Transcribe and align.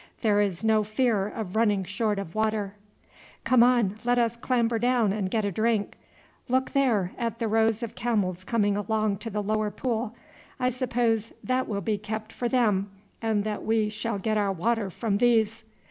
"There 0.21 0.41
is 0.41 0.63
no 0.63 0.83
fear 0.83 1.27
of 1.27 1.55
running 1.55 1.83
short 1.83 2.17
of 2.17 2.33
water. 2.33 2.73
Come 3.43 3.61
on, 3.61 3.99
let 4.03 4.17
us 4.17 4.35
clamber 4.35 4.79
down 4.79 5.13
and 5.13 5.29
get 5.29 5.45
a 5.45 5.51
drink. 5.51 5.95
Look 6.49 6.71
there, 6.71 7.11
at 7.19 7.37
the 7.37 7.47
rows 7.47 7.83
of 7.83 7.93
camels 7.93 8.43
coming 8.43 8.75
along 8.75 9.17
to 9.17 9.29
the 9.29 9.43
lower 9.43 9.69
pool. 9.69 10.15
I 10.59 10.71
suppose 10.71 11.33
that 11.43 11.67
will 11.67 11.81
be 11.81 11.99
kept 11.99 12.33
for 12.33 12.49
them, 12.49 12.89
and 13.21 13.43
that 13.43 13.63
we 13.63 13.89
shall 13.89 14.17
get 14.17 14.37
our 14.39 14.51
water 14.51 14.89
from 14.89 15.19
these." 15.19 15.63